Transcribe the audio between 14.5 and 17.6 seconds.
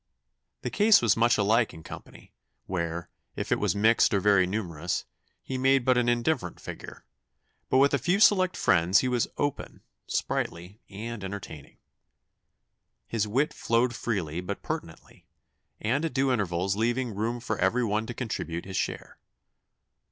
pertinently, and at due intervals leaving room for